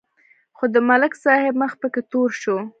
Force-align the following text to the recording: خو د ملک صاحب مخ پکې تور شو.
خو 0.57 0.63
د 0.73 0.75
ملک 0.89 1.13
صاحب 1.23 1.53
مخ 1.61 1.73
پکې 1.81 2.01
تور 2.11 2.29
شو. 2.41 2.57